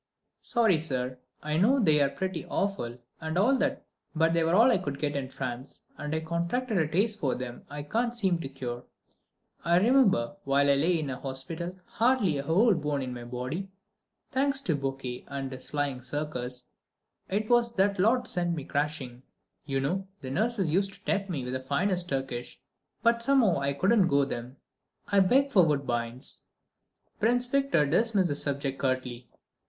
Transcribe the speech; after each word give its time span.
"Sorry, 0.41 0.79
sir; 0.79 1.19
I 1.43 1.57
know 1.57 1.79
they're 1.79 2.09
pretty 2.09 2.43
awful 2.47 2.97
and 3.19 3.37
all 3.37 3.55
that, 3.59 3.85
but 4.15 4.33
they 4.33 4.43
were 4.43 4.55
all 4.55 4.71
I 4.71 4.79
could 4.79 4.97
get 4.97 5.15
in 5.15 5.29
France, 5.29 5.83
and 5.95 6.15
I 6.15 6.21
contracted 6.21 6.79
a 6.79 6.87
taste 6.87 7.19
for 7.19 7.35
them 7.35 7.65
I 7.69 7.83
can't 7.83 8.15
seem 8.15 8.39
to 8.39 8.49
cure. 8.49 8.83
I 9.63 9.77
remember, 9.77 10.37
while 10.43 10.67
I 10.67 10.73
lay 10.73 10.97
in 10.99 11.11
a 11.11 11.19
hospital, 11.19 11.75
hardly 11.85 12.39
a 12.39 12.43
whole 12.43 12.73
bone 12.73 13.03
in 13.03 13.13
my 13.13 13.25
body, 13.25 13.69
thanks 14.31 14.59
to 14.61 14.73
the 14.73 14.81
Boche 14.81 15.23
and 15.27 15.51
his 15.51 15.69
flying 15.69 16.01
circus—it 16.01 17.47
was 17.47 17.75
that 17.75 17.99
lot 17.99 18.27
sent 18.27 18.55
me 18.55 18.65
crashing, 18.65 19.21
you 19.65 19.79
know—the 19.79 20.31
nurses 20.31 20.71
used 20.71 20.93
to 20.93 21.03
tempt 21.03 21.29
me 21.29 21.43
with 21.43 21.53
the 21.53 21.59
finest 21.61 22.09
Turkish; 22.09 22.59
but 23.03 23.21
somehow 23.21 23.59
I 23.59 23.73
couldn't 23.73 24.07
go 24.07 24.25
them; 24.25 24.57
I'd 25.09 25.29
beg 25.29 25.51
for 25.51 25.63
Woodbines." 25.63 26.47
Prince 27.19 27.47
Victor 27.49 27.85
dismissed 27.85 28.29
the 28.29 28.35
subject 28.35 28.79
curtly. 28.79 29.29